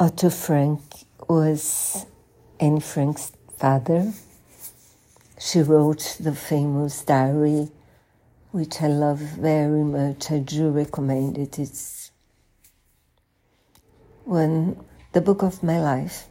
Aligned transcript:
Otto 0.00 0.30
Frank 0.30 0.80
was 1.28 2.06
Anne 2.60 2.78
Frank's 2.78 3.32
father. 3.56 4.12
She 5.40 5.60
wrote 5.60 6.18
the 6.20 6.36
famous 6.36 7.02
diary, 7.02 7.72
which 8.52 8.80
I 8.80 8.86
love 8.86 9.18
very 9.18 9.82
much. 9.82 10.30
I 10.30 10.38
do 10.38 10.70
recommend 10.70 11.36
it. 11.36 11.58
It's 11.58 12.12
one 14.24 14.76
the 15.14 15.20
book 15.20 15.42
of 15.42 15.64
my 15.64 15.80
life 15.80 16.28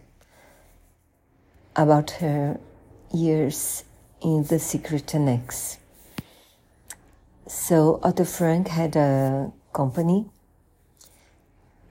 about 1.75 2.11
her 2.21 2.61
years 3.13 3.83
in 4.21 4.45
the 4.45 4.59
secret 4.59 5.13
annex. 5.13 5.77
So 7.47 7.99
Otto 8.01 8.23
Frank 8.23 8.69
had 8.69 8.95
a 8.95 9.51
company, 9.73 10.29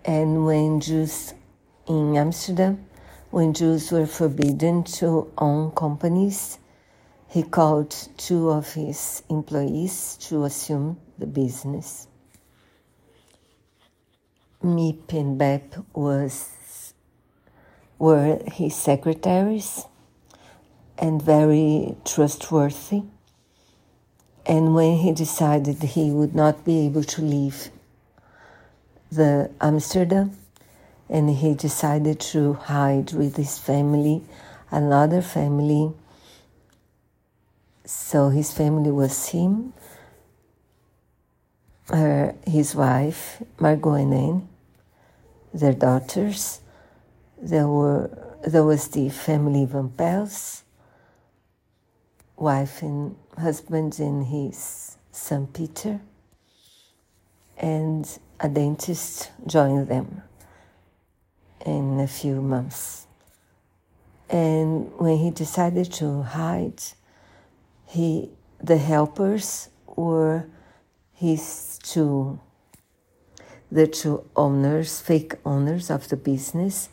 and 0.06 0.46
when 0.46 0.80
Jews 0.80 1.34
in 1.86 2.16
Amsterdam, 2.16 2.86
when 3.30 3.52
Jews 3.52 3.92
were 3.92 4.06
forbidden 4.06 4.84
to 4.84 5.32
own 5.38 5.70
companies, 5.72 6.58
he 7.28 7.42
called 7.42 7.94
two 8.16 8.50
of 8.50 8.74
his 8.74 9.22
employees 9.28 10.16
to 10.22 10.44
assume 10.44 10.98
the 11.18 11.26
business. 11.26 12.08
Miep 14.62 15.12
and 15.12 15.38
Bep 15.38 15.74
was 15.94 16.50
were 17.98 18.38
his 18.52 18.74
secretaries 18.74 19.86
and 20.98 21.22
very 21.22 21.96
trustworthy. 22.04 23.02
And 24.44 24.74
when 24.74 24.98
he 24.98 25.12
decided 25.12 25.82
he 25.82 26.10
would 26.10 26.34
not 26.34 26.64
be 26.64 26.86
able 26.86 27.04
to 27.04 27.22
leave 27.22 27.70
the 29.10 29.50
Amsterdam, 29.60 30.36
and 31.08 31.30
he 31.30 31.54
decided 31.54 32.18
to 32.18 32.54
hide 32.54 33.12
with 33.12 33.36
his 33.36 33.58
family, 33.58 34.22
another 34.70 35.22
family. 35.22 35.92
So 37.84 38.30
his 38.30 38.52
family 38.52 38.90
was 38.90 39.28
him, 39.28 39.72
her, 41.88 42.34
his 42.44 42.74
wife, 42.74 43.42
Margot 43.60 43.94
and 43.94 44.14
Anne, 44.14 44.48
their 45.54 45.72
daughters. 45.72 46.60
There 47.40 47.68
were 47.68 48.10
there 48.44 48.64
was 48.64 48.88
the 48.88 49.08
family 49.08 49.64
Van 49.64 49.88
Pels, 49.90 50.62
wife 52.36 52.82
and 52.82 53.16
husband 53.38 53.98
and 53.98 54.26
his 54.26 54.96
son 55.12 55.46
Peter, 55.48 56.00
and 57.56 58.18
a 58.40 58.48
dentist 58.48 59.30
joined 59.46 59.88
them 59.88 60.22
in 61.66 62.00
a 62.00 62.06
few 62.06 62.40
months. 62.40 63.06
And 64.30 64.90
when 64.98 65.18
he 65.18 65.30
decided 65.30 65.92
to 65.94 66.22
hide, 66.22 66.82
he 67.86 68.30
the 68.62 68.78
helpers 68.78 69.68
were 69.86 70.46
his 71.12 71.78
two 71.82 72.40
the 73.70 73.86
two 73.86 74.24
owners, 74.36 75.00
fake 75.00 75.34
owners 75.44 75.90
of 75.90 76.08
the 76.08 76.16
business, 76.16 76.88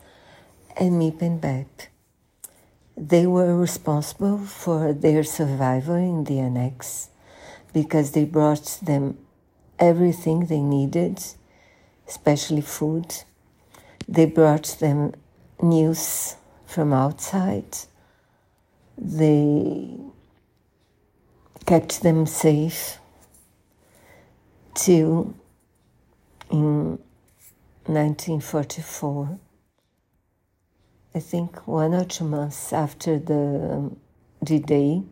and 0.76 1.00
Miep 1.00 1.22
and 1.22 1.40
Bep. 1.40 1.68
They 2.96 3.26
were 3.26 3.56
responsible 3.56 4.38
for 4.38 4.92
their 4.92 5.24
survival 5.24 5.94
in 5.94 6.24
the 6.24 6.40
annex 6.40 7.10
because 7.72 8.12
they 8.12 8.24
brought 8.24 8.80
them 8.82 9.18
everything 9.78 10.46
they 10.46 10.60
needed, 10.60 11.22
especially 12.08 12.60
food. 12.60 13.24
They 14.08 14.26
brought 14.26 14.76
them 14.80 15.12
news 15.62 16.36
from 16.66 16.92
outside. 16.92 17.76
They 18.98 19.96
kept 21.66 22.02
them 22.02 22.26
safe 22.26 22.98
till 24.74 25.34
in 26.50 26.98
1944. 27.86 29.38
I 31.14 31.20
think 31.20 31.66
one 31.66 31.94
or 31.94 32.04
two 32.04 32.24
months 32.24 32.72
after 32.72 33.18
the 33.18 33.70
um, 33.72 33.96
D 34.42 34.58
Day, 34.58 35.02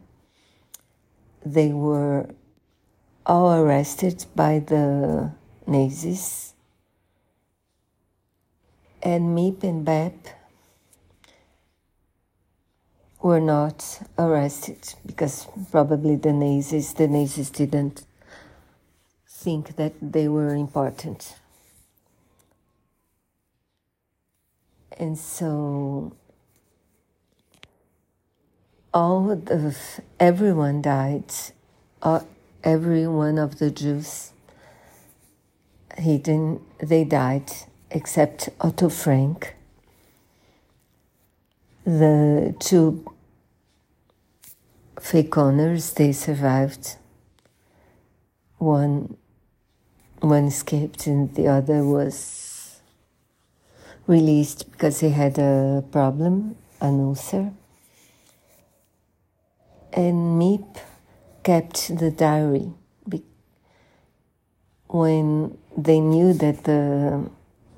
they 1.46 1.72
were 1.72 2.28
all 3.24 3.54
arrested 3.54 4.26
by 4.34 4.58
the 4.58 5.30
Nazis. 5.66 6.51
And 9.02 9.36
Miep 9.36 9.64
and 9.64 9.84
Bep 9.84 10.14
were 13.20 13.40
not 13.40 14.00
arrested 14.16 14.94
because 15.04 15.48
probably 15.72 16.14
the 16.14 16.32
Nazis, 16.32 16.94
the 16.94 17.08
Nazis 17.08 17.50
didn't 17.50 18.04
think 19.26 19.74
that 19.74 19.94
they 20.00 20.28
were 20.28 20.54
important. 20.54 21.34
And 24.96 25.18
so 25.18 26.12
all 28.94 29.32
of 29.32 30.00
everyone 30.20 30.80
died, 30.80 31.32
uh, 32.02 32.20
every 32.62 33.08
one 33.08 33.38
of 33.38 33.58
the 33.58 33.70
Jews, 33.70 34.32
didn't, 35.96 36.60
they 36.78 37.02
died 37.02 37.50
except 37.94 38.48
Otto 38.60 38.88
Frank. 38.88 39.54
The 41.84 42.54
two 42.58 43.04
fake 45.00 45.36
owners, 45.36 45.92
they 45.94 46.12
survived. 46.12 46.96
One, 48.58 49.16
one 50.20 50.46
escaped 50.46 51.06
and 51.06 51.34
the 51.34 51.48
other 51.48 51.84
was 51.84 52.80
released 54.06 54.70
because 54.70 55.00
he 55.00 55.10
had 55.10 55.38
a 55.38 55.84
problem, 55.90 56.56
an 56.80 57.00
ulcer. 57.00 57.52
And 59.92 60.40
Miep 60.40 60.78
kept 61.42 61.98
the 61.98 62.10
diary 62.10 62.72
when 64.88 65.56
they 65.76 66.00
knew 66.00 66.32
that 66.34 66.64
the 66.64 67.28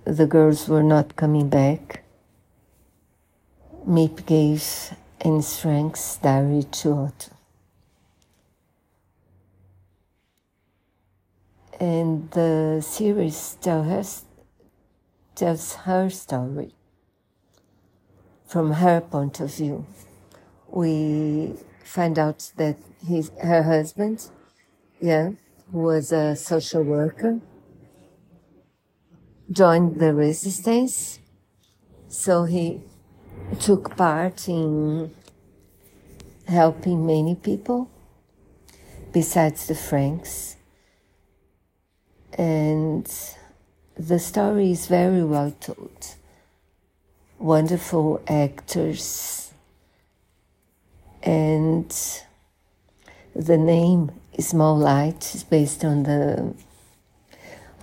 the 0.04 0.26
girls 0.26 0.68
were 0.68 0.82
not 0.82 1.16
coming 1.16 1.48
back. 1.48 2.04
Miep 3.88 4.26
gave 4.26 4.94
Anne 5.20 5.42
Frank's 5.42 6.16
diary 6.18 6.64
to 6.64 6.92
Otto. 6.92 7.32
And 11.80 12.30
the 12.30 12.80
series 12.86 13.56
tell 13.60 13.82
her, 13.82 14.04
tells 15.34 15.74
her 15.74 16.08
story 16.10 16.74
from 18.46 18.72
her 18.72 19.00
point 19.00 19.40
of 19.40 19.54
view. 19.54 19.86
We 20.68 21.54
find 21.82 22.18
out 22.18 22.52
that 22.56 22.76
his, 23.06 23.30
her 23.42 23.62
husband, 23.62 24.30
yeah, 25.00 25.30
was 25.72 26.12
a 26.12 26.36
social 26.36 26.82
worker, 26.82 27.40
joined 29.54 30.00
the 30.00 30.12
resistance, 30.12 31.20
so 32.08 32.44
he 32.44 32.80
took 33.60 33.96
part 33.96 34.48
in 34.48 35.14
helping 36.46 37.06
many 37.06 37.36
people 37.36 37.88
besides 39.12 39.66
the 39.68 39.74
Franks. 39.74 40.56
And 42.36 43.08
the 43.96 44.18
story 44.18 44.72
is 44.72 44.88
very 44.88 45.22
well 45.22 45.52
told. 45.60 46.16
Wonderful 47.38 48.22
actors. 48.26 49.52
And 51.22 51.94
the 53.36 53.56
name 53.56 54.10
Small 54.40 54.76
Light 54.76 55.32
is 55.34 55.44
based 55.44 55.84
on 55.84 56.02
the 56.02 56.54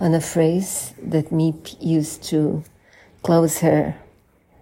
on 0.02 0.14
a 0.14 0.20
phrase 0.20 0.94
that 1.00 1.30
Miep 1.30 1.76
used 1.80 2.24
to 2.24 2.64
close 3.22 3.60
her 3.60 3.94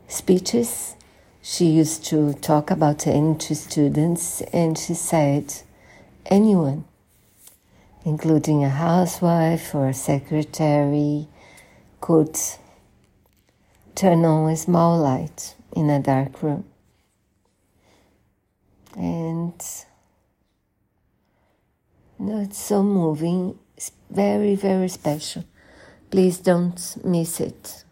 speeches. 0.07 0.95
She 1.41 1.65
used 1.65 2.05
to 2.11 2.35
talk 2.35 2.71
about 2.71 3.07
Anne 3.07 3.39
to 3.39 3.55
students, 3.55 4.43
and 4.53 4.77
she 4.77 4.93
said, 4.93 5.55
anyone, 6.27 6.85
including 8.05 8.63
a 8.65 8.69
housewife 8.69 9.75
or 9.75 9.89
a 9.89 9.95
secretary, 9.95 11.27
could 12.03 12.39
turn 13.95 14.27
on 14.27 14.51
a 14.51 14.57
small 14.59 14.99
light 14.99 15.55
in 15.75 15.89
a 15.89 16.01
dark 16.01 16.43
room. 16.43 16.65
And 18.95 19.55
you 22.19 22.27
know, 22.27 22.41
it's 22.43 22.59
so 22.59 22.83
moving, 22.83 23.59
it's 23.81 23.93
very, 24.11 24.56
very 24.56 24.88
special. 24.88 25.43
Please 26.11 26.37
don't 26.37 26.79
miss 27.03 27.41
it. 27.41 27.85